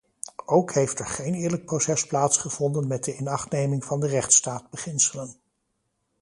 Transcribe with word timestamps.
Ook 0.45 0.71
heeft 0.73 0.99
er 0.99 1.07
geen 1.07 1.33
eerlijk 1.33 1.65
proces 1.65 2.05
plaatsgevonden 2.07 2.87
met 2.87 3.07
inachtneming 3.07 3.85
van 3.85 3.99
de 3.99 4.07
rechtsstaatbeginselen. 4.07 5.35